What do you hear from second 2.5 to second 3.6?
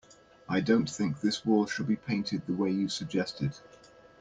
way you suggested.